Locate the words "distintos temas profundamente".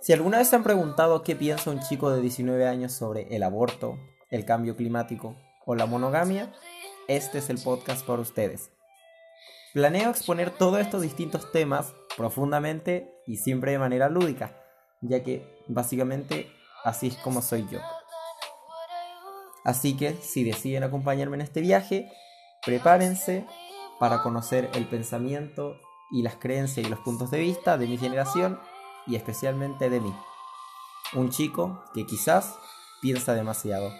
11.02-13.14